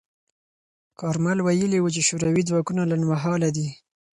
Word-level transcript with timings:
کارمل 0.99 1.37
ویلي 1.41 1.79
و 1.81 1.93
چې 1.95 2.01
شوروي 2.07 2.43
ځواکونه 2.49 2.81
لنډمهاله 2.91 3.49
دي. 3.55 3.67